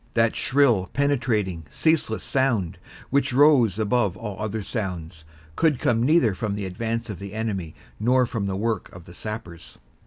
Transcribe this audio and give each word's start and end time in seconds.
That 0.15 0.35
shrill, 0.35 0.89
penetrating, 0.93 1.65
ceaseless 1.69 2.23
sound, 2.23 2.79
which 3.11 3.31
rose 3.33 3.77
above 3.77 4.17
all 4.17 4.39
other 4.43 4.63
sounds, 4.63 5.25
could 5.55 5.77
come 5.77 6.01
neither 6.01 6.33
from 6.33 6.55
the 6.55 6.65
advance 6.65 7.11
of 7.11 7.19
the 7.19 7.33
enemy 7.33 7.75
nor 7.99 8.25
from 8.25 8.47
the 8.47 8.57
work 8.57 8.91
of 8.93 9.05
the 9.05 9.13
sappers. 9.13 9.77